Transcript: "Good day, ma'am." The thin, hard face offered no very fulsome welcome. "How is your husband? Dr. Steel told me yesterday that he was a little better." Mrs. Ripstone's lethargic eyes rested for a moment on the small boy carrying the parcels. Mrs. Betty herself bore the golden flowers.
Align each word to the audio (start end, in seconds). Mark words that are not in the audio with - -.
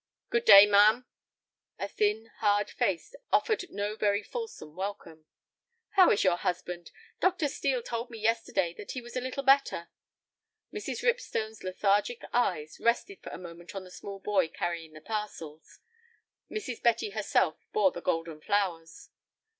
"Good 0.31 0.45
day, 0.45 0.65
ma'am." 0.65 1.05
The 1.77 1.87
thin, 1.87 2.31
hard 2.39 2.71
face 2.71 3.13
offered 3.31 3.69
no 3.69 3.95
very 3.95 4.23
fulsome 4.23 4.75
welcome. 4.75 5.27
"How 5.91 6.09
is 6.09 6.23
your 6.23 6.37
husband? 6.37 6.89
Dr. 7.19 7.47
Steel 7.47 7.83
told 7.83 8.09
me 8.09 8.17
yesterday 8.17 8.73
that 8.79 8.93
he 8.93 9.01
was 9.03 9.15
a 9.15 9.21
little 9.21 9.43
better." 9.43 9.89
Mrs. 10.73 11.03
Ripstone's 11.03 11.63
lethargic 11.63 12.23
eyes 12.33 12.79
rested 12.79 13.21
for 13.21 13.29
a 13.29 13.37
moment 13.37 13.75
on 13.75 13.83
the 13.83 13.91
small 13.91 14.19
boy 14.19 14.47
carrying 14.47 14.93
the 14.93 15.01
parcels. 15.01 15.77
Mrs. 16.49 16.81
Betty 16.81 17.11
herself 17.11 17.59
bore 17.71 17.91
the 17.91 18.01
golden 18.01 18.41
flowers. 18.41 19.09